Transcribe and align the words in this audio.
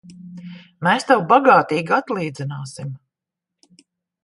Mēs 0.87 1.05
tev 1.11 1.21
bagātīgi 1.33 1.95
atlīdzināsim! 1.99 2.93